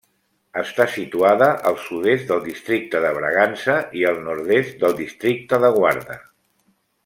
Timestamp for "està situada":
0.59-1.49